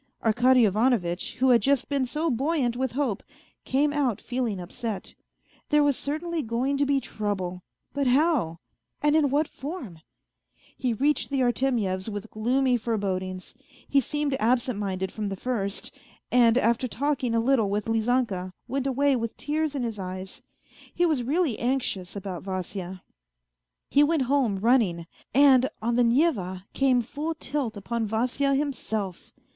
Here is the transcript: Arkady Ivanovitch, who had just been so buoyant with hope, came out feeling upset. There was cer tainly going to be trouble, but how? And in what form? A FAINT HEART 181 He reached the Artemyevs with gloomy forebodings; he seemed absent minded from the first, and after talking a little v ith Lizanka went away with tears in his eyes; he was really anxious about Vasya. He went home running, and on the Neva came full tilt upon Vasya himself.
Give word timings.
Arkady 0.23 0.65
Ivanovitch, 0.65 1.33
who 1.33 1.49
had 1.51 1.61
just 1.61 1.87
been 1.87 2.07
so 2.07 2.31
buoyant 2.31 2.75
with 2.75 2.93
hope, 2.93 3.21
came 3.65 3.93
out 3.93 4.19
feeling 4.19 4.59
upset. 4.59 5.13
There 5.69 5.83
was 5.83 5.95
cer 5.95 6.17
tainly 6.17 6.43
going 6.43 6.75
to 6.77 6.87
be 6.87 6.99
trouble, 6.99 7.61
but 7.93 8.07
how? 8.07 8.57
And 9.03 9.15
in 9.15 9.29
what 9.29 9.47
form? 9.47 9.97
A 9.97 9.99
FAINT 10.93 10.97
HEART 10.97 11.01
181 11.01 11.05
He 11.05 11.05
reached 11.05 11.29
the 11.29 11.43
Artemyevs 11.43 12.09
with 12.09 12.31
gloomy 12.31 12.77
forebodings; 12.77 13.53
he 13.87 14.01
seemed 14.01 14.35
absent 14.39 14.79
minded 14.79 15.11
from 15.11 15.29
the 15.29 15.35
first, 15.35 15.93
and 16.31 16.57
after 16.57 16.87
talking 16.87 17.35
a 17.35 17.39
little 17.39 17.69
v 17.69 17.77
ith 17.77 17.85
Lizanka 17.85 18.53
went 18.67 18.87
away 18.87 19.15
with 19.15 19.37
tears 19.37 19.75
in 19.75 19.83
his 19.83 19.99
eyes; 19.99 20.41
he 20.91 21.05
was 21.05 21.21
really 21.21 21.59
anxious 21.59 22.15
about 22.15 22.41
Vasya. 22.41 23.03
He 23.91 24.03
went 24.03 24.23
home 24.23 24.57
running, 24.57 25.05
and 25.35 25.69
on 25.79 25.95
the 25.95 26.03
Neva 26.03 26.65
came 26.73 27.03
full 27.03 27.35
tilt 27.35 27.77
upon 27.77 28.07
Vasya 28.07 28.55
himself. 28.55 29.31